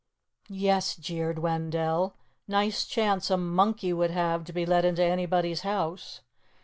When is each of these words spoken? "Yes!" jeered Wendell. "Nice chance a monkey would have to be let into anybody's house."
"Yes!" 0.49 0.95
jeered 0.95 1.37
Wendell. 1.37 2.15
"Nice 2.47 2.87
chance 2.87 3.29
a 3.29 3.37
monkey 3.37 3.93
would 3.93 4.09
have 4.09 4.43
to 4.45 4.51
be 4.51 4.65
let 4.65 4.83
into 4.83 5.03
anybody's 5.03 5.61
house." 5.61 6.21